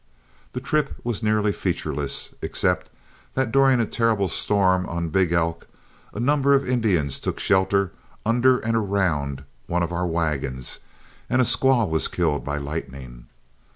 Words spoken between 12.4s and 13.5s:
by lightning.